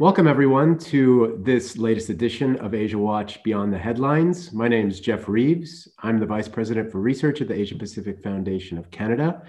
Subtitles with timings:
[0.00, 4.52] Welcome, everyone, to this latest edition of Asia Watch Beyond the Headlines.
[4.52, 5.88] My name is Jeff Reeves.
[6.04, 9.42] I'm the Vice President for Research at the Asia Pacific Foundation of Canada.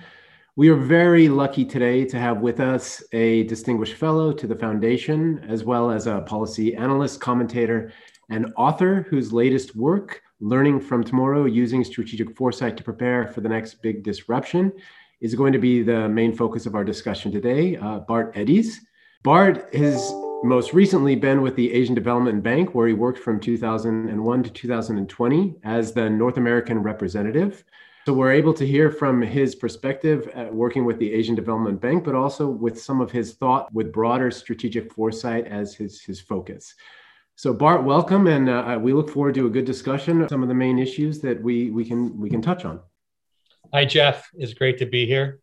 [0.56, 5.46] We are very lucky today to have with us a distinguished fellow to the foundation,
[5.48, 7.94] as well as a policy analyst, commentator,
[8.32, 13.50] and author whose latest work, Learning from Tomorrow Using Strategic Foresight to Prepare for the
[13.50, 14.74] Next Big Disruption,
[15.22, 17.78] is going to be the main focus of our discussion today.
[17.78, 18.78] Uh, Bart Édes.
[19.22, 20.12] Bart has
[20.44, 25.56] most recently been with the Asian Development Bank, where he worked from 2001 to 2020
[25.64, 27.66] as the North American representative.
[28.06, 32.06] So we're able to hear from his perspective uh, working with the Asian Development Bank,
[32.06, 36.74] but also with some of his thought with broader strategic foresight as his, his focus.
[37.36, 40.50] So Bart, welcome, and uh, we look forward to a good discussion of some of
[40.50, 42.80] the main issues that we, we, can, we can touch on.
[43.74, 44.30] Hi, Jeff.
[44.34, 45.42] It's great to be here.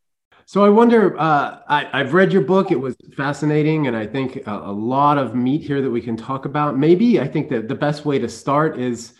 [0.48, 1.18] So I wonder.
[1.18, 5.18] Uh, I, have read your book; it was fascinating, and I think a, a, lot
[5.18, 6.78] of meat here that we can talk about.
[6.78, 9.14] Maybe I think that the best way to start is.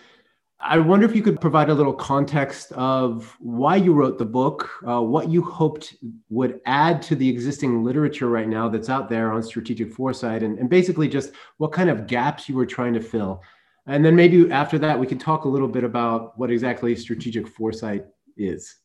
[0.58, 4.70] I wonder if you could provide a little context of why you wrote the book,
[4.86, 5.96] uh, what you hoped
[6.30, 10.58] would add to the existing literature right now that's out there on strategic foresight, and,
[10.58, 13.42] and basically just what kind of gaps you were trying to fill.
[13.86, 17.48] And then maybe after that, we can talk a little bit about what exactly strategic
[17.48, 18.77] foresight is.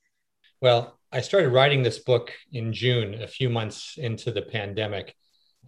[0.59, 5.13] Well, I started writing this book in June, a few months into the pandemic.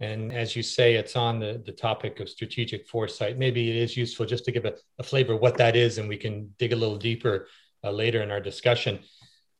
[0.00, 3.36] And as you say, it's on the, the topic of strategic foresight.
[3.36, 6.08] Maybe it is useful just to give a, a flavor of what that is, and
[6.08, 7.46] we can dig a little deeper
[7.84, 9.00] uh, later in our discussion.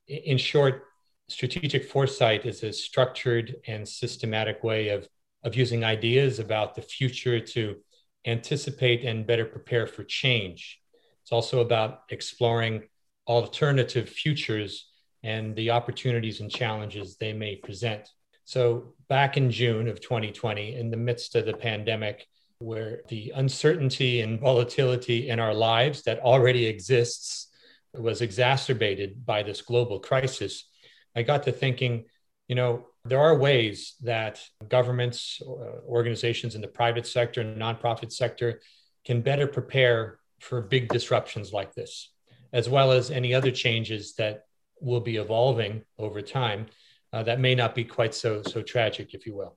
[0.08, 0.84] In short,
[1.28, 5.06] strategic foresight is a structured and systematic way of,
[5.42, 7.76] of using ideas about the future to
[8.24, 10.80] anticipate and better prepare for change.
[11.22, 12.84] It's also about exploring
[13.26, 14.86] alternative futures
[15.24, 18.08] and the opportunities and challenges they may present.
[18.44, 22.26] So, back in June of 2020, in the midst of the pandemic,
[22.58, 27.48] where the uncertainty and volatility in our lives that already exists
[27.94, 30.68] was exacerbated by this global crisis,
[31.16, 32.04] I got to thinking,
[32.48, 35.40] you know, there are ways that governments,
[35.88, 38.60] organizations in the private sector and nonprofit sector
[39.06, 42.10] can better prepare for big disruptions like this,
[42.52, 44.44] as well as any other changes that
[44.84, 46.66] will be evolving over time
[47.14, 49.56] uh, that may not be quite so so tragic, if you will.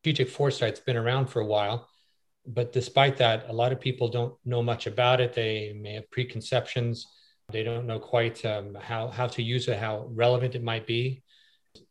[0.00, 1.88] Strategic foresight's been around for a while,
[2.46, 5.32] but despite that, a lot of people don't know much about it.
[5.32, 7.06] They may have preconceptions.
[7.50, 11.22] They don't know quite um, how how to use it, how relevant it might be.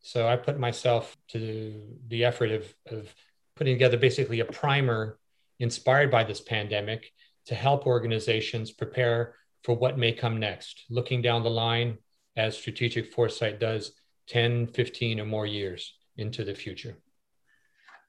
[0.01, 3.12] So I put myself to the effort of of
[3.56, 5.18] putting together basically a primer
[5.59, 7.12] inspired by this pandemic
[7.47, 11.97] to help organizations prepare for what may come next, looking down the line
[12.35, 13.91] as strategic foresight does
[14.27, 16.97] 10, 15 or more years into the future.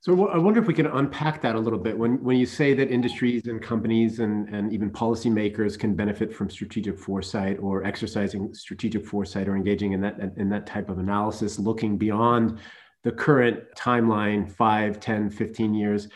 [0.01, 1.97] So I wonder if we can unpack that a little bit.
[1.97, 6.51] When, when you say that industries and companies and, and even policymakers can benefit from
[6.51, 11.59] strategic foresight or exercising strategic foresight or engaging in that, in that type of analysis,
[11.59, 12.59] looking beyond
[13.03, 16.09] the current timeline, 5, 10, 15 years,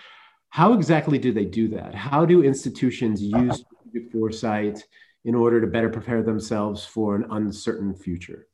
[0.50, 1.94] how exactly do they do that?
[1.94, 4.84] How do institutions use strategic foresight
[5.28, 8.48] in order to better prepare themselves for an uncertain future?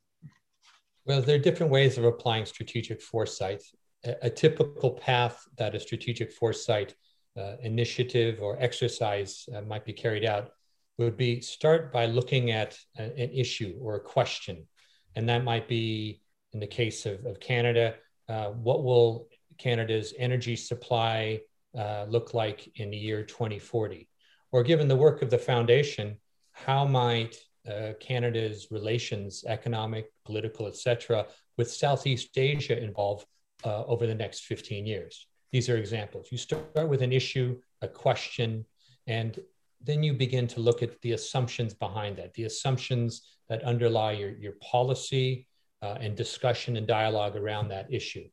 [1.07, 3.63] Well, there are different ways of applying strategic foresight.
[4.05, 6.97] A, a typical path that a strategic foresight
[7.39, 10.51] uh, initiative or exercise uh, might be carried out
[10.99, 14.67] would be start by looking at a, an issue or a question.
[15.15, 16.23] And that might be,
[16.55, 17.95] in the case of, of Canada,
[18.29, 21.41] uh, what will Canada's energy supply
[21.79, 24.09] uh, look like in the year 2040?
[24.51, 26.19] Or given the work of the foundation,
[26.55, 27.37] how might
[27.69, 31.27] uh, Canada's relations, economic, political, etc.,
[31.59, 33.27] with Southeast Asia evolve
[33.65, 35.27] uh, over the next 15 years?
[35.53, 36.29] These are examples.
[36.31, 38.65] You start with an issue, a question,
[39.07, 39.39] and
[39.83, 44.31] then you begin to look at the assumptions behind that, the assumptions that underlie your,
[44.31, 45.47] your policy
[45.83, 48.25] uh, and discussion and dialogue around that issue.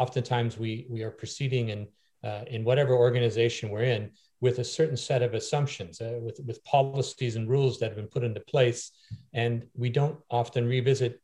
[0.00, 1.86] Oftentimes, we, we are proceeding in,
[2.24, 4.10] uh, in whatever organization we're in
[4.40, 8.06] with a certain set of assumptions, uh, with, with policies and rules that have been
[8.06, 8.92] put into place.
[9.32, 11.20] And we don't often revisit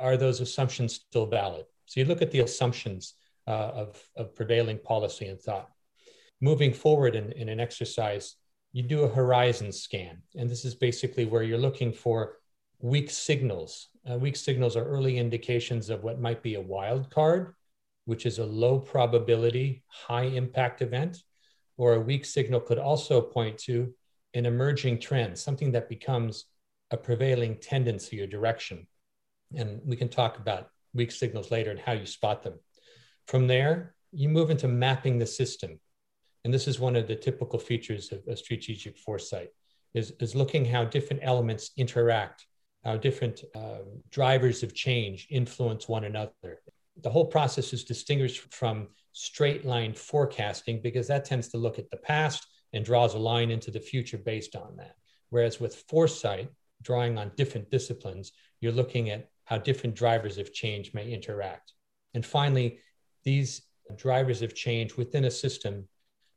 [0.00, 1.66] are those assumptions still valid?
[1.86, 3.14] So you look at the assumptions
[3.46, 5.70] uh, of, of prevailing policy and thought.
[6.40, 8.36] Moving forward in, in an exercise,
[8.72, 10.22] you do a horizon scan.
[10.36, 12.36] And this is basically where you're looking for
[12.80, 13.88] weak signals.
[14.08, 17.54] Uh, weak signals are early indications of what might be a wild card,
[18.04, 21.22] which is a low probability, high impact event
[21.78, 23.94] or a weak signal could also point to
[24.34, 26.44] an emerging trend, something that becomes
[26.90, 28.86] a prevailing tendency or direction.
[29.56, 32.58] And we can talk about weak signals later and how you spot them.
[33.26, 35.80] From there, you move into mapping the system.
[36.44, 39.50] and this is one of the typical features of, strategic foresight,
[39.94, 42.46] is, is looking how different elements interact,
[42.84, 43.78] how different uh,
[44.10, 46.62] drivers of change influence one another.
[47.02, 51.90] The whole process is distinguished from straight line forecasting because that tends to look at
[51.90, 54.96] the past and draws a line into the future based on that.
[55.30, 56.50] Whereas with foresight,
[56.82, 61.72] drawing on different disciplines, you're looking at how different drivers of change may interact.
[62.14, 62.80] And finally,
[63.24, 63.62] these
[63.96, 65.88] drivers of change within a system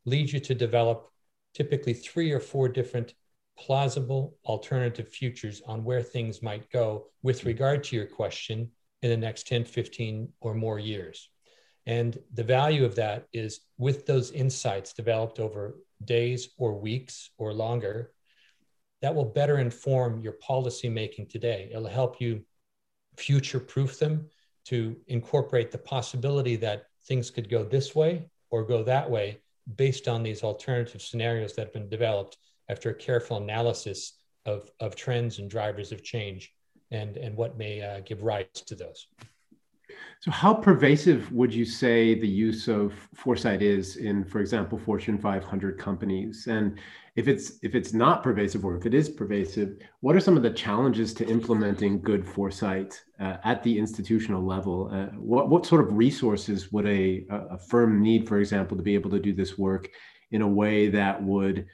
[0.05, 1.09] lead you to develop
[1.53, 3.13] typically three or four different
[3.57, 8.71] plausible alternative futures on where things might go with regard to your question
[9.01, 11.29] in the next 10, 15 or more years.
[11.85, 17.53] And the value of that is with those insights developed over days or weeks or
[17.53, 18.11] longer,
[19.01, 21.69] that will better inform your policy making today.
[21.71, 22.43] It'll help you
[23.17, 24.29] future proof them
[24.65, 29.39] to incorporate the possibility that things could go this way or go that way
[29.75, 32.37] based on these alternative scenarios that have been developed
[32.69, 34.13] after a careful analysis
[34.45, 36.53] of, of trends and drivers of change
[36.91, 39.07] and, and what may uh, give rise to those.
[40.19, 45.17] So, how pervasive would you say the use of foresight is in, for example, Fortune
[45.17, 46.47] 500 companies?
[46.47, 46.77] And
[47.15, 50.43] if it's if it's not pervasive, or if it is pervasive, what are some of
[50.43, 54.89] the challenges to implementing good foresight uh, at the institutional level?
[54.93, 58.93] Uh, what what sort of resources would a a firm need, for example, to be
[58.93, 59.89] able to do this work
[60.31, 61.65] in a way that would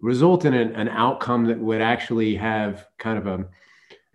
[0.00, 3.46] result in an, an outcome that would actually have kind of a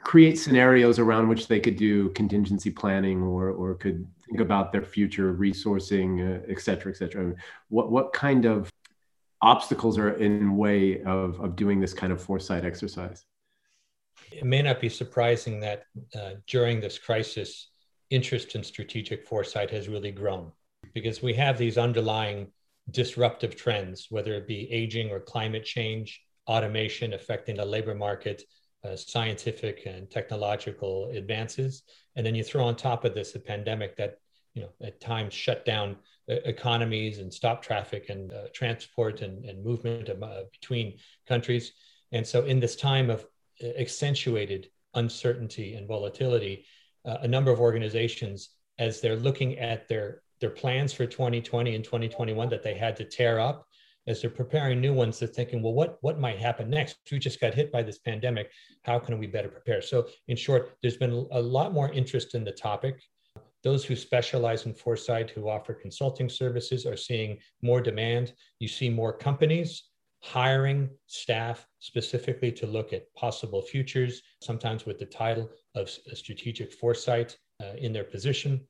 [0.01, 4.83] create scenarios around which they could do contingency planning or or could think about their
[4.83, 7.33] future resourcing, uh, et cetera, et cetera.
[7.69, 8.69] What what kind of
[9.41, 13.25] obstacles are in way of of doing this kind of foresight exercise?
[14.31, 15.83] It may not be surprising that
[16.15, 17.69] uh, during this crisis,
[18.09, 20.51] interest in strategic foresight has really grown
[20.93, 22.51] because we have these underlying
[22.91, 28.43] disruptive trends, whether it be aging or climate change, automation affecting the labor market,
[28.83, 31.83] uh, scientific and technological advances,
[32.15, 34.19] and then you throw on top of this a pandemic that
[34.53, 35.97] you know at times shut down
[36.29, 40.97] uh, economies and stop traffic and uh, transport and, and movement uh, between
[41.27, 41.73] countries.
[42.11, 43.25] And so, in this time of
[43.63, 46.65] uh, accentuated uncertainty and volatility,
[47.05, 51.83] uh, a number of organizations, as they're looking at their their plans for 2020 and
[51.83, 53.67] 2021 that they had to tear up
[54.07, 56.97] as they're preparing new ones, they're thinking, well, what, what might happen next?
[57.11, 58.51] We just got hit by this pandemic.
[58.83, 59.81] How can we better prepare?
[59.81, 63.01] So, in short, there's been a lot more interest in the topic.
[63.63, 68.33] Those who specialize in foresight, who offer consulting services, are seeing more demand.
[68.59, 69.83] You see more companies
[70.21, 77.37] hiring staff specifically to look at possible futures, sometimes with the title of strategic foresight
[77.63, 78.61] uh, in their position.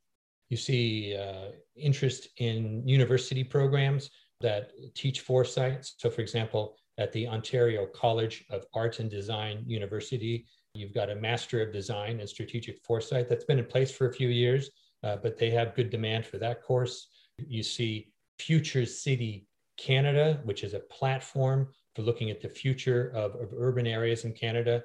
[0.50, 4.10] You see uh, interest in university programs
[4.42, 5.90] that teach foresight.
[5.98, 11.16] So, for example, at the Ontario College of Art and Design University, you've got a
[11.16, 14.70] Master of Design and Strategic Foresight that's been in place for a few years,
[15.04, 17.08] uh, but they have good demand for that course.
[17.38, 19.48] You see Future City
[19.78, 24.34] Canada, which is a platform for looking at the future of, of urban areas in
[24.34, 24.84] Canada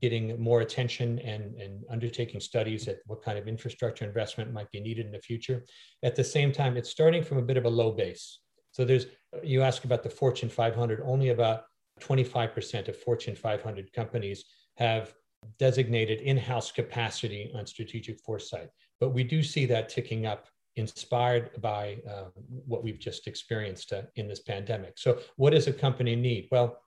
[0.00, 4.80] getting more attention and, and undertaking studies at what kind of infrastructure investment might be
[4.80, 5.64] needed in the future.
[6.02, 8.40] At the same time, it's starting from a bit of a low base.
[8.72, 9.06] So there's,
[9.42, 11.64] you ask about the Fortune 500, only about
[12.00, 14.44] 25% of Fortune 500 companies
[14.76, 15.14] have
[15.58, 18.68] designated in-house capacity on strategic foresight.
[19.00, 22.24] But we do see that ticking up inspired by uh,
[22.66, 24.94] what we've just experienced uh, in this pandemic.
[24.96, 26.48] So what does a company need?
[26.50, 26.78] Well,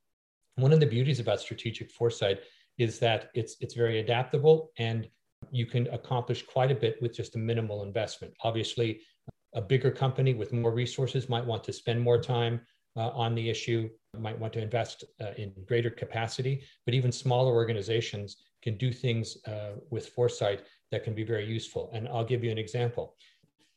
[0.56, 2.40] one of the beauties about strategic foresight
[2.78, 5.08] is that it's it's very adaptable and
[5.52, 8.34] you can accomplish quite a bit with just a minimal investment.
[8.44, 9.02] Obviously,
[9.56, 12.62] a bigger company with more resources might want to spend more time
[12.98, 17.54] uh, on the issue, might want to invest uh, in greater capacity, but even smaller
[17.54, 21.90] organizations can do things uh, with foresight that can be very useful.
[21.94, 23.16] And I'll give you an example.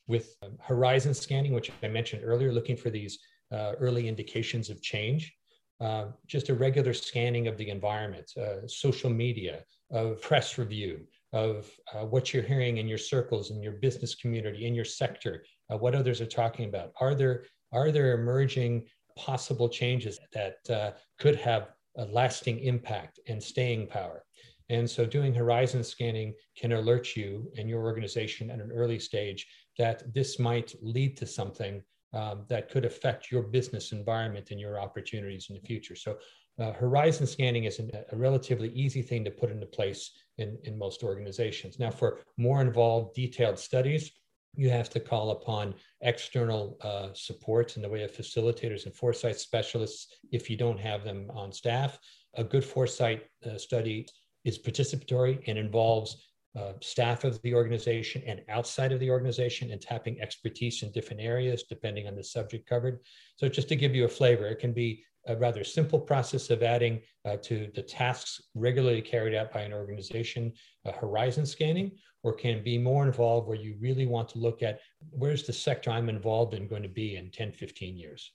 [0.07, 3.19] With um, horizon scanning, which I mentioned earlier, looking for these
[3.53, 5.35] uh, early indications of change,
[5.81, 11.01] uh, just a regular scanning of the environment, uh, social media, of press review,
[11.33, 11.71] of
[12.09, 15.95] what you're hearing in your circles, in your business community, in your sector, uh, what
[15.95, 16.93] others are talking about.
[17.01, 23.43] Are there are there emerging possible changes that uh, could have a lasting impact and
[23.43, 24.25] staying power?
[24.71, 29.47] And so, doing horizon scanning can alert you and your organization at an early stage
[29.79, 31.83] that this might lead to something
[32.13, 35.97] um, that could affect your business environment and your opportunities in the future.
[35.97, 36.19] So,
[36.59, 40.77] uh, horizon scanning is an, a relatively easy thing to put into place in, in
[40.77, 41.79] most organizations.
[41.79, 44.11] Now, for more involved, detailed studies,
[44.59, 49.39] you have to call upon external uh, support in the way of facilitators and foresight
[49.39, 51.97] specialists if you don't have them on staff.
[52.35, 54.09] A good foresight uh, study
[54.45, 56.25] is participatory and involves
[56.59, 61.23] uh, staff of the organization and outside of the organization and tapping expertise in different
[61.23, 62.99] areas depending on the subject covered.
[63.37, 66.63] So just to give you a flavor, it can be a rather simple process of
[66.63, 70.53] adding uh, to the tasks regularly carried out by an organization,
[70.87, 71.93] uh, horizon scanning,
[72.23, 74.81] or can be more involved where you really want to look at
[75.11, 78.33] where's the sector I'm involved in going to be in 10, 15 years.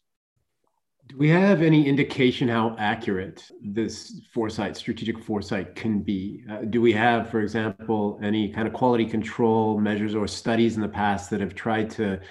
[1.08, 6.46] Do we have any indication how accurate this foresight, strategic foresight can be?
[6.50, 10.82] Uh, do we have, for example, any kind of quality control measures or studies in
[10.82, 12.22] the past that have tried to,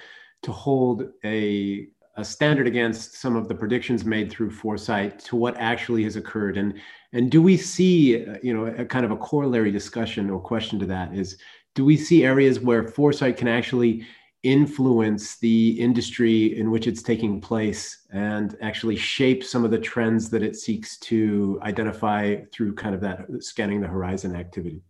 [0.41, 5.57] to hold a, a standard against some of the predictions made through foresight to what
[5.57, 6.57] actually has occurred?
[6.57, 6.79] And,
[7.11, 10.85] and do we see, you know, a kind of a corollary discussion or question to
[10.85, 11.37] that is,
[11.75, 14.05] do we see areas where foresight can actually
[14.43, 20.29] influence the industry in which it's taking place and actually shape some of the trends
[20.29, 24.81] that it seeks to identify through kind of that scanning the horizon activity.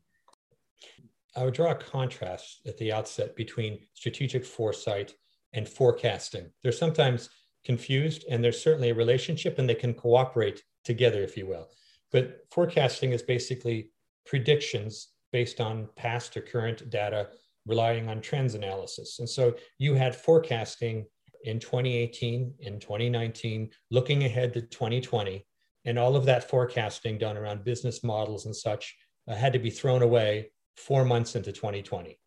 [1.35, 5.13] I would draw a contrast at the outset between strategic foresight
[5.53, 6.49] and forecasting.
[6.61, 7.29] They're sometimes
[7.63, 11.69] confused, and there's certainly a relationship, and they can cooperate together, if you will.
[12.11, 13.91] But forecasting is basically
[14.25, 17.29] predictions based on past or current data
[17.65, 19.19] relying on trends analysis.
[19.19, 21.05] And so you had forecasting
[21.43, 25.45] in 2018, in 2019, looking ahead to 2020,
[25.85, 28.95] and all of that forecasting done around business models and such
[29.27, 32.17] uh, had to be thrown away four months into 2020.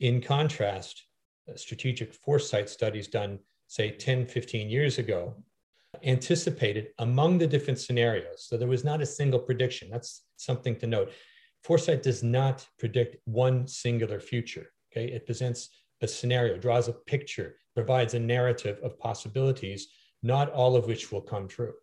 [0.00, 1.05] In contrast,
[1.54, 3.38] strategic foresight studies done,
[3.68, 5.34] say, 10, 15 years ago,
[6.02, 8.46] anticipated among the different scenarios.
[8.46, 9.88] So there was not a single prediction.
[9.90, 11.12] That's something to note.
[11.62, 14.70] Foresight does not predict one singular future.
[14.92, 19.88] Okay, it presents a scenario, draws a picture, provides a narrative of possibilities,
[20.22, 21.74] not all of which will come true.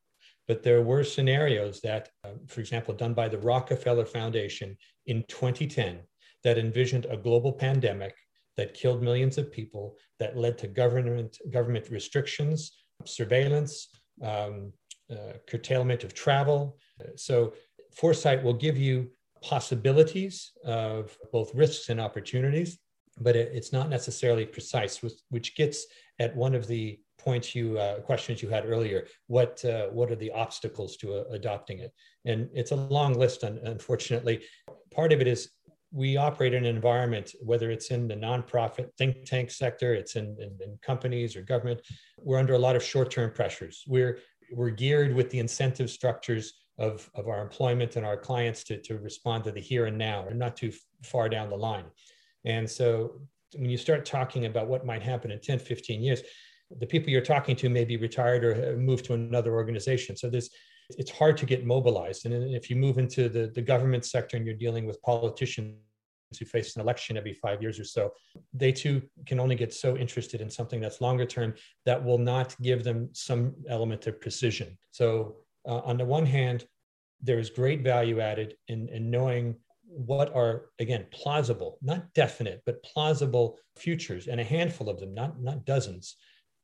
[0.48, 6.00] But there were scenarios that, uh, for example, done by the Rockefeller Foundation in 2010
[6.44, 8.16] that envisioned a global pandemic
[8.58, 12.72] that killed millions of people, that led to government, government restrictions,
[13.06, 13.90] surveillance,
[14.22, 14.72] um,
[15.12, 16.78] uh, curtailment of travel.
[17.16, 17.54] So,
[17.96, 19.10] foresight will give you
[19.42, 22.80] possibilities of both risks and opportunities,
[23.20, 25.86] but it, it's not necessarily precise, which, which, gets
[26.20, 29.08] at one of the points you uh, questions you had earlier.
[29.28, 31.94] What uh, what are the obstacles to uh, adopting it?
[32.26, 33.44] And it's a long list.
[33.44, 34.44] unfortunately,
[34.92, 35.50] part of it is
[35.94, 40.36] we operate in an environment, whether it's in the nonprofit think tank sector, it's in,
[40.40, 41.82] in, in companies or government,
[42.18, 43.84] we're under a lot of short-term pressures.
[43.88, 44.20] We're
[44.52, 48.98] we're geared with the incentive structures of, of our employment and our clients to, to
[48.98, 50.72] respond to the here and now and not too
[51.04, 51.86] far down the line.
[52.46, 53.22] And so
[53.56, 56.22] when you start talking about what might happen in 10, 15 years,
[56.80, 60.16] the people you're talking to may be retired or moved to another organization.
[60.16, 60.50] So there's
[60.92, 62.26] it's hard to get mobilized.
[62.26, 65.76] And if you move into the, the government sector and you're dealing with politicians
[66.40, 68.12] who face an election every five years or so,
[68.54, 71.54] they too can only get so interested in something that's longer term
[71.86, 74.78] that will not give them some element of precision.
[74.92, 75.36] So
[75.68, 76.66] uh, on the one hand,
[77.22, 82.82] there is great value added in, in knowing what are again plausible not definite but
[82.82, 86.16] plausible futures and a handful of them not not dozens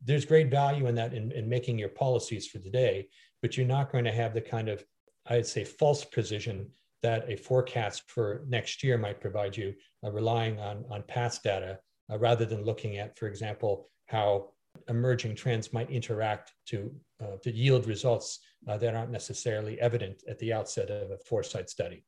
[0.03, 3.07] there's great value in that in, in making your policies for the day
[3.41, 4.84] but you're not going to have the kind of
[5.27, 6.67] i'd say false precision
[7.01, 9.74] that a forecast for next year might provide you
[10.05, 11.79] uh, relying on on past data
[12.12, 14.50] uh, rather than looking at for example how
[14.88, 16.91] emerging trends might interact to
[17.22, 21.69] uh, to yield results uh, that aren't necessarily evident at the outset of a foresight
[21.69, 22.03] study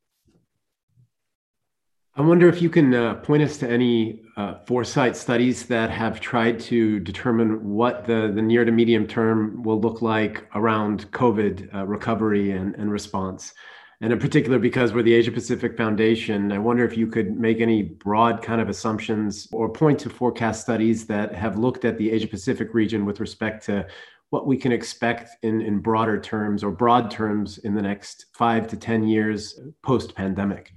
[2.14, 6.20] I wonder if you can uh, point us to any uh, foresight studies that have
[6.20, 11.74] tried to determine what the, the near to medium term will look like around COVID
[11.74, 13.54] uh, recovery and, and response.
[14.02, 17.62] And in particular, because we're the Asia Pacific Foundation, I wonder if you could make
[17.62, 22.10] any broad kind of assumptions or point to forecast studies that have looked at the
[22.10, 23.86] Asia Pacific region with respect to
[24.28, 28.68] what we can expect in, in broader terms or broad terms in the next five
[28.68, 30.74] to 10 years post pandemic.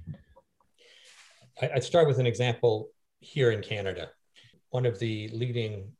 [1.60, 4.10] I'd start with an example here in Canada.
[4.70, 5.90] One of the leading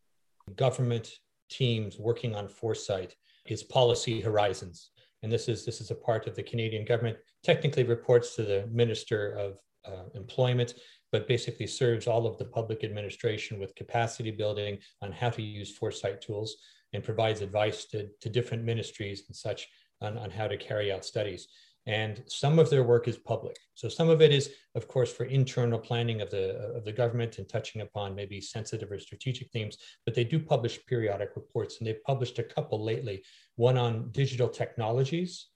[0.54, 1.10] government
[1.48, 3.14] teams working on foresight
[3.46, 4.90] is Policy Horizons.
[5.22, 8.68] And this is, this is a part of the Canadian government, technically reports to the
[8.70, 10.74] Minister of uh, Employment,
[11.10, 15.74] but basically serves all of the public administration with capacity building on how to use
[15.74, 16.56] foresight tools
[16.92, 19.68] and provides advice to, to different ministries and such
[20.02, 21.48] on, on how to carry out studies.
[21.86, 23.56] And some of their work is public.
[23.74, 27.38] So some of it is, of course, for internal planning of the of the government
[27.38, 29.78] and touching upon maybe sensitive or strategic themes.
[30.04, 33.22] But they do publish periodic reports, and they've published a couple lately.
[33.54, 35.46] One on digital technologies,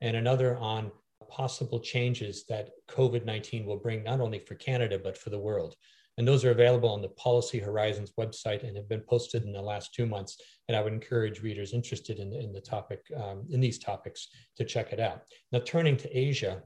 [0.00, 0.92] and another on
[1.28, 5.74] possible changes that COVID 19 will bring, not only for Canada, but for the world.
[6.18, 9.62] And those are available on the Policy Horizons website and have been posted in the
[9.62, 10.36] last two months.
[10.66, 14.64] And I would encourage readers interested in, in the topic, um, in these topics, to
[14.64, 15.22] check it out.
[15.52, 16.64] Now, turning to Asia,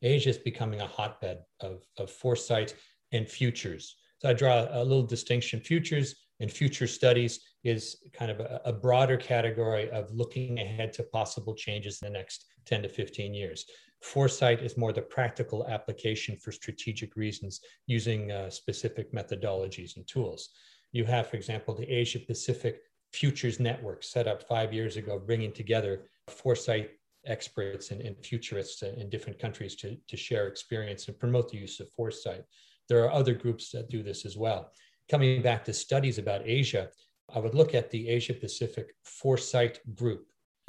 [0.00, 2.74] Asia is becoming a hotbed of, of foresight
[3.12, 3.94] and futures.
[4.20, 5.60] So I draw a little distinction.
[5.60, 11.02] Futures and future studies is kind of a, a broader category of looking ahead to
[11.02, 13.66] possible changes in the next 10 to 15 years.
[14.02, 20.50] Foresight is more the practical application for strategic reasons using uh, specific methodologies and tools.
[20.92, 25.52] You have, for example, the Asia Pacific Futures Network set up five years ago, bringing
[25.52, 26.90] together foresight
[27.26, 31.80] experts and, and futurists in different countries to, to share experience and promote the use
[31.80, 32.44] of foresight.
[32.88, 34.72] There are other groups that do this as well.
[35.10, 36.88] Coming back to studies about Asia,
[37.34, 40.26] I would look at the Asia Pacific Foresight Group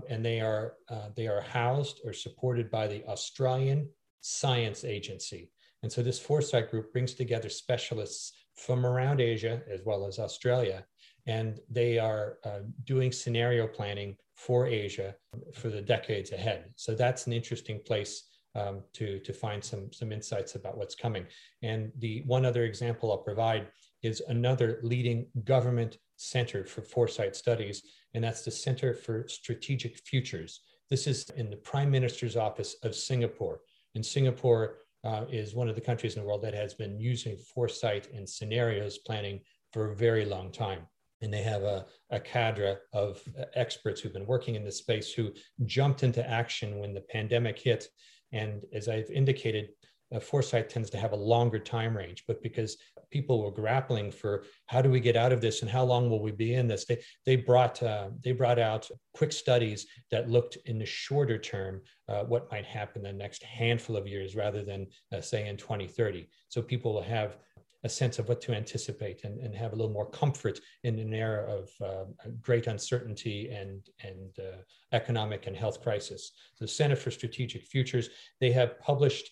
[0.10, 3.90] and they are uh, they are housed or supported by the Australian
[4.22, 5.52] Science Agency.
[5.84, 10.86] And so this foresight group brings together specialists from around Asia as well as Australia,
[11.28, 15.16] and they are uh, doing scenario planning for Asia
[15.54, 16.72] for the decades ahead.
[16.76, 18.24] So that's an interesting place
[18.56, 21.26] um, to, to find some, some insights about what's coming.
[21.62, 23.68] And the one other example I'll provide
[24.06, 27.84] is another leading government center for foresight studies
[28.16, 30.62] and that's the Center for Strategic Futures.
[30.90, 33.60] This is in the Prime Minister's office of Singapore.
[33.94, 37.36] And Singapore uh, is one of the countries in the world that has been using
[37.36, 39.42] foresight and scenarios planning
[39.74, 40.88] for a very long time.
[41.22, 43.22] And they have a, a cadre of
[43.54, 45.34] experts who've been working in this space who
[45.66, 47.90] jumped into action when the pandemic hit.
[48.32, 49.72] And as I've indicated,
[50.16, 52.78] uh, foresight tends to have a longer time range, but because
[53.12, 56.22] people were grappling for how do we get out of this and how long will
[56.22, 60.58] we be in this, they, they, brought, uh, they brought out quick studies that looked
[60.66, 64.88] in the shorter term uh, what might happen the next handful of years rather than,
[65.14, 66.28] uh, say, in 2030.
[66.50, 67.38] So people will have
[67.86, 71.14] a sense of what to anticipate and, and have a little more comfort in an
[71.14, 72.06] era of uh,
[72.42, 74.58] great uncertainty and, and uh,
[74.92, 76.32] economic and health crisis.
[76.60, 78.10] The Center for Strategic Futures,
[78.42, 79.30] they have published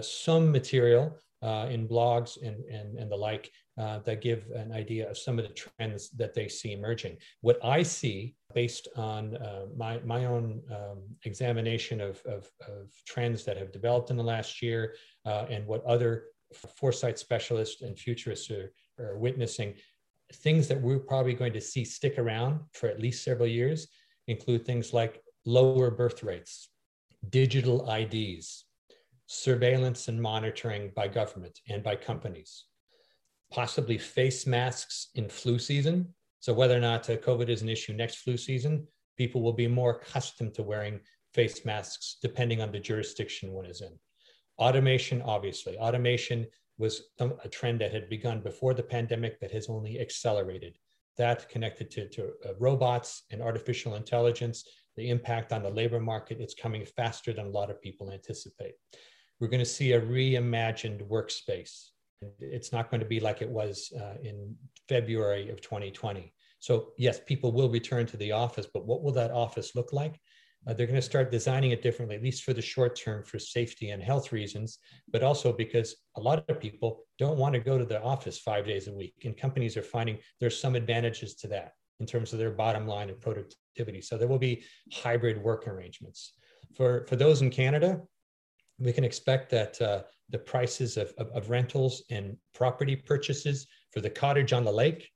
[0.00, 5.10] some material uh, in blogs and, and, and the like uh, that give an idea
[5.10, 7.16] of some of the trends that they see emerging.
[7.42, 13.44] What I see based on uh, my, my own um, examination of, of, of, trends
[13.44, 14.94] that have developed in the last year
[15.26, 16.26] uh, and what other
[16.76, 19.74] foresight specialists and futurists are, are witnessing,
[20.32, 23.88] things that we're probably going to see stick around for at least several years
[24.28, 26.68] include things like lower birth rates,
[27.28, 28.64] digital IDs,
[29.26, 32.64] surveillance and monitoring by government and by companies,
[33.50, 36.14] possibly face masks in flu season.
[36.40, 39.68] So, whether or not uh, COVID is an issue next flu season, people will be
[39.68, 41.00] more accustomed to wearing
[41.32, 43.98] face masks depending on the jurisdiction one is in.
[44.58, 50.00] Automation, obviously, automation was a trend that had begun before the pandemic that has only
[50.00, 50.76] accelerated.
[51.16, 54.64] That connected to, to uh, robots and artificial intelligence,
[54.96, 58.74] the impact on the labor market, it's coming faster than a lot of people anticipate
[59.40, 61.88] we're going to see a reimagined workspace.
[62.38, 64.54] It's not going to be like it was uh, in
[64.88, 66.32] February of 2020.
[66.60, 70.18] So, yes, people will return to the office, but what will that office look like?
[70.66, 73.38] Uh, they're going to start designing it differently, at least for the short term, for
[73.38, 74.78] safety and health reasons,
[75.12, 78.66] but also because a lot of people don't want to go to the office five
[78.66, 79.14] days a week.
[79.24, 83.10] And companies are finding there's some advantages to that in terms of their bottom line
[83.10, 84.00] and productivity.
[84.00, 86.32] So there will be hybrid work arrangements.
[86.74, 88.00] For, for those in Canada,
[88.78, 94.00] we can expect that uh, the prices of, of, of, rentals and property purchases for
[94.00, 95.08] the cottage on the lake,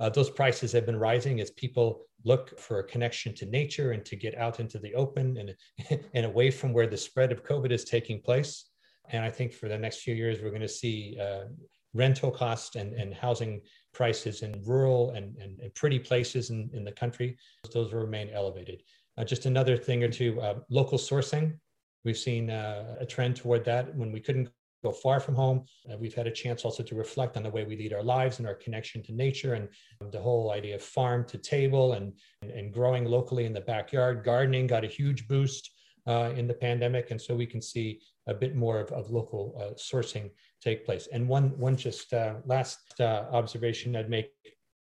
[0.00, 4.04] uh, those prices have been rising as people look for a connection to nature and
[4.04, 7.70] to get out into the open and, and away from where the spread of COVID
[7.70, 8.70] is taking place.
[9.10, 11.44] And I think for the next few years, we're going to see uh,
[11.92, 13.60] rental costs and, and housing
[13.92, 17.36] prices in rural and, and, and pretty places in, in the country.
[17.72, 18.82] Those will remain elevated.
[19.16, 21.58] Uh, just another thing or two, uh, local sourcing.
[22.04, 24.48] We've seen uh, a trend toward that when we couldn't
[24.84, 25.64] go far from home.
[25.90, 28.38] Uh, we've had a chance also to reflect on the way we lead our lives
[28.38, 29.68] and our connection to nature and
[30.12, 32.12] the whole idea of farm to table and,
[32.42, 34.22] and growing locally in the backyard.
[34.22, 35.70] Gardening got a huge boost
[36.06, 37.10] uh, in the pandemic.
[37.10, 41.08] And so we can see a bit more of, of local uh, sourcing take place.
[41.12, 44.30] And one, one just uh, last uh, observation I'd make,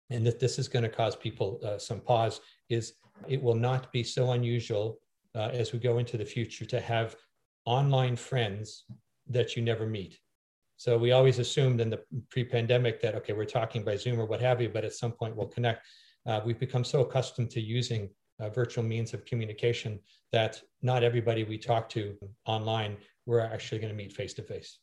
[0.09, 2.93] and that this is going to cause people uh, some pause, is
[3.29, 4.99] it will not be so unusual
[5.35, 7.15] uh, as we go into the future to have
[7.65, 8.85] online friends
[9.27, 10.19] that you never meet.
[10.77, 14.41] So we always assumed in the pre-pandemic that okay, we're talking by Zoom or what
[14.41, 15.85] have you, but at some point we'll connect.
[16.25, 19.99] Uh, we've become so accustomed to using uh, virtual means of communication
[20.31, 24.79] that not everybody we talk to online we're actually going to meet face to face.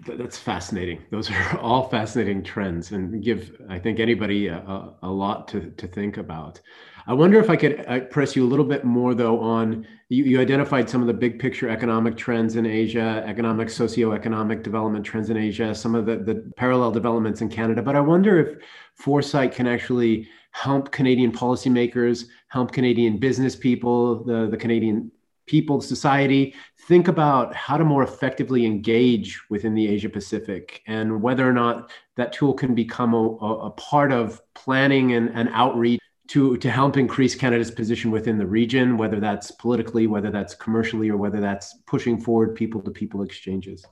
[0.00, 1.02] That's fascinating.
[1.10, 5.86] Those are all fascinating trends and give, I think, anybody a, a, lot to, to
[5.86, 6.60] think about.
[7.06, 10.24] I wonder if I could uh, press you a little bit more, though, on you,
[10.24, 15.30] you identified some of the big picture economic trends in Asia, economic, socioeconomic development trends
[15.30, 17.80] in Asia, some of the, the parallel developments in Canada.
[17.80, 18.62] But I wonder if
[18.96, 25.10] foresight can actually help Canadian policymakers, help Canadian business people, the, the Canadian
[25.46, 26.54] people, society,
[26.86, 31.90] think about how to more effectively engage within the Asia Pacific and whether or not
[32.16, 36.96] that tool can become a, a part of planning and, and outreach to, to help
[36.96, 41.74] increase Canada's position within the region, whether that's politically, whether that's commercially, or whether that's
[41.86, 43.84] pushing forward people to people exchanges?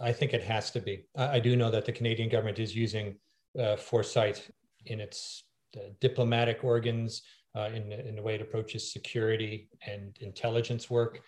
[0.00, 1.06] I think it has to be.
[1.16, 3.16] I do know that the Canadian government is using
[3.58, 4.50] uh, foresight
[4.86, 5.44] in its
[5.76, 7.22] uh, diplomatic organs,
[7.56, 11.20] uh, in, in the way it approaches security and intelligence work,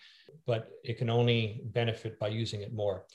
[0.45, 3.05] but it can only benefit by using it more.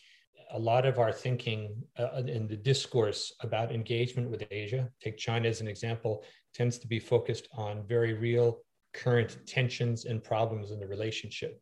[0.52, 5.48] A lot of our thinking uh, in the discourse about engagement with Asia, take China
[5.48, 8.58] as an example, tends to be focused on very real
[8.92, 11.60] current tensions and problems in the relationship.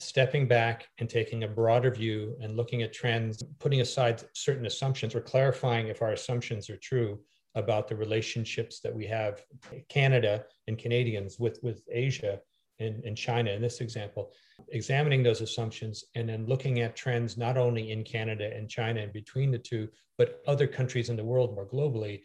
[0.00, 5.14] Stepping back and taking a broader view and looking at trends, putting aside certain assumptions
[5.14, 7.20] or clarifying if our assumptions are true
[7.54, 9.42] about the relationships that we have
[9.88, 12.40] Canada and Canadians with, with Asia
[12.78, 14.32] and, and China in this example,
[14.68, 19.12] examining those assumptions and then looking at trends not only in Canada and China and
[19.12, 19.88] between the two,
[20.18, 22.22] but other countries in the world more globally,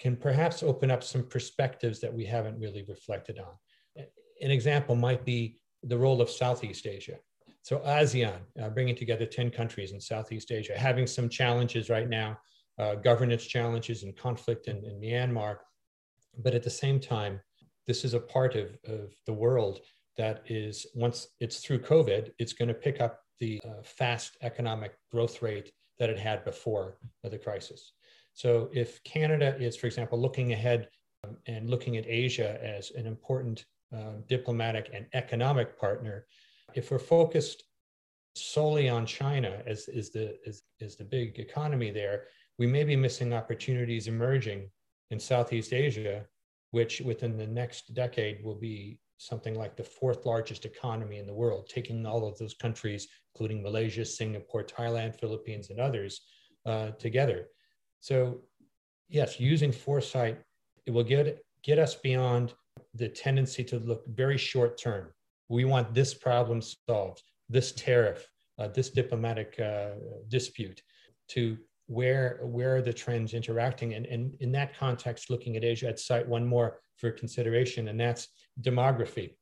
[0.00, 4.04] can perhaps open up some perspectives that we haven't really reflected on.
[4.40, 7.16] An example might be the role of Southeast Asia.
[7.62, 12.38] So ASEAN, uh, bringing together 10 countries in Southeast Asia, having some challenges right now
[12.78, 15.58] uh, governance challenges and conflict in, in, Myanmar.
[16.42, 17.40] But at the same time,
[17.86, 19.80] this is a part of, of the world
[20.16, 24.94] that is, once it's through COVID, it's going to pick up the uh, fast economic
[25.12, 27.92] growth rate that it had before the crisis.
[28.32, 30.88] So if Canada is, for example, looking ahead
[31.22, 36.26] um, and looking at Asia as an important uh, diplomatic and economic partner,
[36.74, 37.64] if we're focused
[38.34, 42.24] solely on China as is the is, is the big economy there,
[42.58, 44.70] we may be missing opportunities emerging
[45.10, 46.24] in Southeast Asia,
[46.70, 51.34] which within the next decade will be something like the fourth largest economy in the
[51.34, 56.22] world, taking all of those countries, including Malaysia, Singapore, Thailand, Philippines, and others,
[56.66, 57.48] uh, together.
[58.00, 58.42] So,
[59.08, 60.38] yes, using foresight,
[60.86, 62.54] it will get, get us beyond
[62.94, 65.12] the tendency to look very short term.
[65.48, 69.90] We want this problem solved, this tariff, uh, this diplomatic uh,
[70.28, 70.82] dispute,
[71.28, 71.56] to
[71.86, 73.94] where where are the trends interacting?
[73.94, 78.00] And, and in that context looking at asia i'd cite one more for consideration and
[78.00, 78.28] that's
[78.60, 79.34] demography.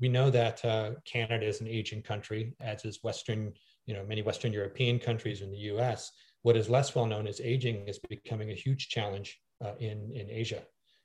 [0.00, 3.52] We know that uh, canada is an aging country as is western
[3.86, 6.10] you know many western european countries in the us
[6.42, 10.30] what is less well known is aging is becoming a huge challenge uh, in in
[10.30, 10.62] asia.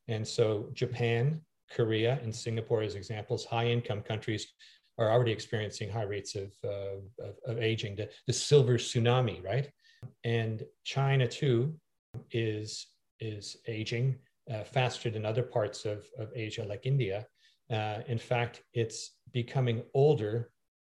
[0.08, 1.42] And so japan
[1.72, 4.48] korea and singapore as examples high income countries
[4.98, 7.98] are already experiencing high rates of, uh, of, of aging.
[7.98, 9.70] The, the silver tsunami right
[10.24, 11.74] and China too
[12.32, 12.88] is
[13.20, 14.16] is aging
[14.52, 17.26] uh, faster than other parts of, of Asia, like India.
[17.72, 20.52] Uh, in fact, it's becoming older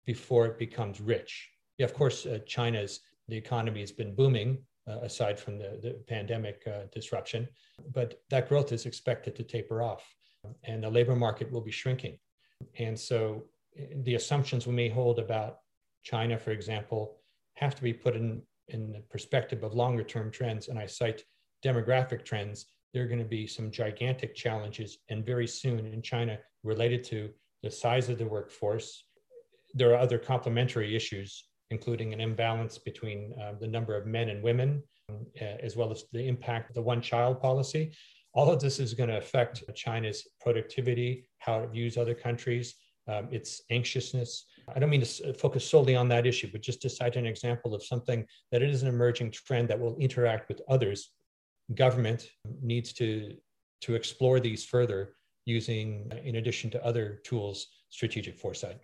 [0.06, 1.48] before it becomes rich.
[1.78, 5.92] Yeah, of course, uh, China's the economy has been booming uh, aside from the, the
[6.08, 7.48] pandemic uh, disruption,
[7.92, 10.04] but that growth is expected to taper off,
[10.64, 12.18] and the labor market will be shrinking.
[12.78, 13.44] And so,
[14.02, 15.58] the assumptions we may hold about
[16.02, 17.20] China, for example,
[17.54, 21.24] have to be put in in the perspective of longer term trends, and I cite
[21.64, 26.38] demographic trends, there are going to be some gigantic challenges, and very soon in China
[26.64, 27.30] related to
[27.62, 29.04] the size of the workforce.
[29.74, 34.42] There are other complementary issues, including an imbalance between uh, the number of men and
[34.42, 37.92] women, uh, as well as the impact of the one child policy.
[38.32, 42.74] All of this is going to affect China's productivity, how it views other countries,
[43.08, 44.46] um, its anxiousness.
[44.74, 47.26] I don't mean to uh, focus solely on that issue, but just to cite an
[47.26, 51.10] example of something that it is an emerging trend that will interact with others.
[51.74, 52.30] Government
[52.62, 53.36] needs to,
[53.82, 55.14] to explore these further
[55.46, 58.80] using, uh, in addition to other tools, strategic foresight.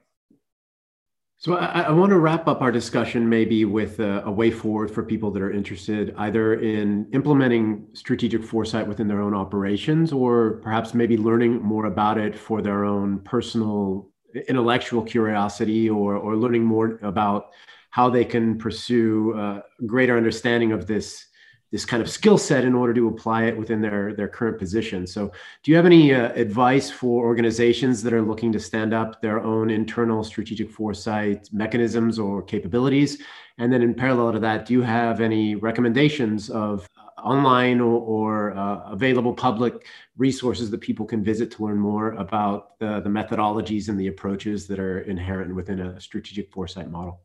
[1.39, 4.91] So I, I, want to wrap up our discussion maybe with a, a, way forward
[4.91, 10.53] for people that are interested either in implementing strategic foresight within their own operations or
[10.63, 14.11] perhaps maybe learning more about it for their own personal
[14.49, 17.51] intellectual curiosity or, or learning more about
[17.91, 21.27] how they can pursue a greater understanding of this
[21.73, 25.07] this kind of skill set in order to apply it within their their current position.
[25.07, 29.21] So, do you have any uh, advice for organizations that are looking to stand up
[29.21, 33.21] their own internal strategic foresight mechanisms or capabilities?
[33.59, 36.89] And then, in parallel to that, do you have any recommendations of
[37.23, 42.79] online or, or uh, available public resources that people can visit to learn more about
[42.79, 47.21] the, the methodologies and the approaches that are inherent within a strategic foresight model?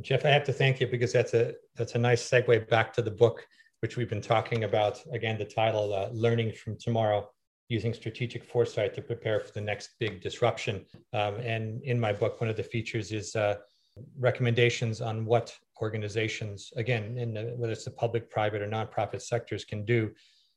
[0.00, 3.02] Jeff, I have to thank you because that's a that's a nice segue back to
[3.02, 3.46] the book,
[3.80, 5.02] which we've been talking about.
[5.12, 7.28] Again, the title uh, "Learning from Tomorrow:
[7.68, 12.40] Using Strategic Foresight to Prepare for the Next Big Disruption." Um, and in my book,
[12.40, 13.56] one of the features is uh,
[14.18, 19.64] recommendations on what organizations, again, in the, whether it's the public, private, or nonprofit sectors,
[19.64, 20.10] can do.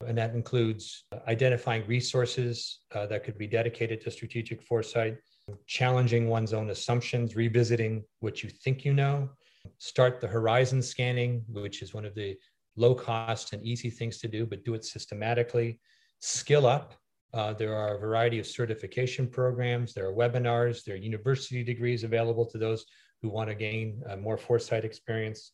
[0.06, 5.17] And that includes identifying resources uh, that could be dedicated to strategic foresight,
[5.65, 9.30] challenging one's own assumptions, revisiting what you think you know,
[9.78, 12.38] start the horizon scanning, which is one of the
[12.76, 15.80] low cost and easy things to do, but do it systematically,
[16.19, 16.96] skill up.
[17.34, 22.04] Uh, there are a variety of certification programs, there are webinars, there are university degrees
[22.04, 22.86] available to those
[23.23, 25.53] who want to gain more foresight experience.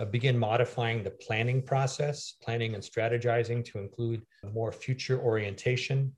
[0.00, 4.22] Uh, begin modifying the planning process, planning and strategizing to include
[4.52, 6.12] more future orientation.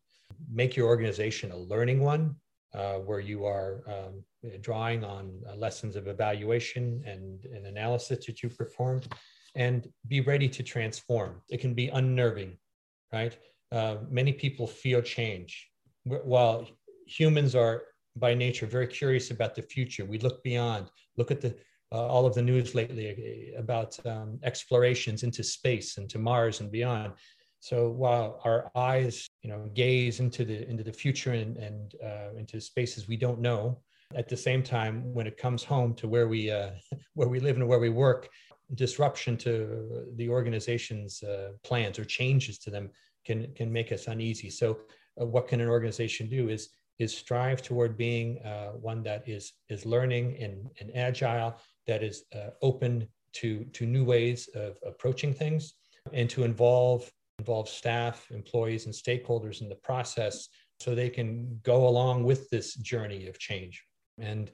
[0.51, 2.37] Make your organization a learning one
[2.73, 4.23] uh, where you are um,
[4.61, 9.13] drawing on uh, lessons of evaluation and, and analysis that you performed
[9.55, 11.43] and be ready to transform.
[11.51, 12.57] It can be unnerving,
[13.13, 13.37] right?
[13.71, 15.69] Uh, many people feel change.
[16.05, 16.69] While
[17.07, 17.83] humans are
[18.17, 21.57] by nature very curious about the future, we look beyond, look at the
[21.93, 26.73] uh, all of the news lately about um, explorations into space and to Mars and
[26.73, 27.13] beyond.
[27.61, 32.37] So while our eyes, you know, gaze into the into the future and, and uh,
[32.37, 33.79] into spaces we don't know,
[34.15, 36.71] at the same time, when it comes home to where we uh,
[37.15, 38.29] where we live and where we work,
[38.75, 42.91] disruption to the organization's uh, plans or changes to them
[43.25, 44.51] can can make us uneasy.
[44.51, 44.79] So,
[45.21, 49.53] uh, what can an organization do is is strive toward being uh, one that is
[49.69, 55.35] is learning and, and agile, that is uh, open to to new ways of approaching
[55.35, 55.75] things,
[56.13, 60.49] and to involve involve staff, employees, and stakeholders in the process
[60.81, 63.83] so they can go along with this journey of change.
[64.19, 64.51] And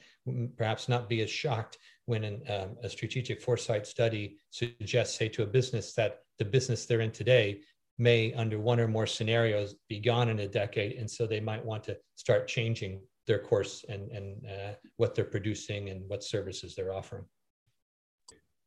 [0.57, 1.77] perhaps not be as shocked
[2.07, 6.87] when an, um, a strategic foresight study suggests, say, to a business that the business
[6.87, 7.61] they're in today
[8.01, 10.97] may, under one or more scenarios, be gone in a decade.
[10.97, 15.25] And so they might want to start changing their course and, and uh, what they're
[15.25, 17.25] producing and what services they're offering.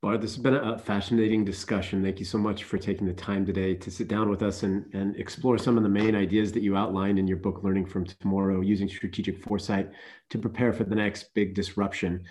[0.03, 2.03] Bart, this has been a fascinating discussion.
[2.03, 4.85] Thank you so much for taking the time today to sit down with us and,
[4.93, 8.05] and explore some of the main ideas that you outlined in your book, Learning from
[8.05, 9.89] Tomorrow, using strategic foresight
[10.29, 12.23] to prepare for the next big disruption.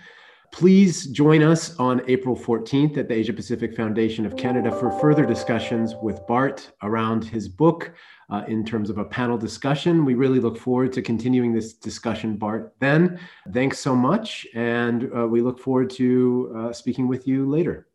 [0.53, 5.25] Please join us on April 14th at the Asia Pacific Foundation of Canada for further
[5.25, 7.95] discussions with Bart around his book
[8.29, 10.05] uh, in terms of a panel discussion.
[10.05, 12.75] We really look forward to continuing this discussion, Bart.
[12.81, 13.19] Then,
[13.51, 14.47] thanks so much.
[14.55, 17.88] And uh, we look forward to uh, speaking with you later.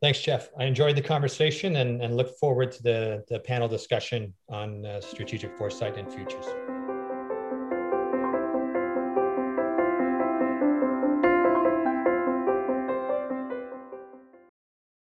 [0.00, 0.48] Thanks, Jeff.
[0.58, 5.02] I enjoyed the conversation and, and look forward to the, the panel discussion on uh,
[5.02, 6.46] strategic foresight and futures.